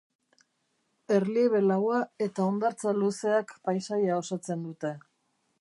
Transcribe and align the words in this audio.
Erliebe 1.17 1.61
laua 1.65 1.99
eta 2.29 2.47
hondartza 2.47 2.97
luzeak 3.03 3.55
paisaia 3.69 4.21
osatzen 4.27 4.69
dute. 4.71 4.97